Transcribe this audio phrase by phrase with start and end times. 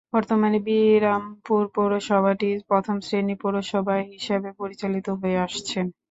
[0.13, 5.79] বর্তমানে বিরামপুর পৌরসভাটি প্রথম শ্রেণির পৌরসভা হিসাবে পরিচালিত হয়ে আসছে।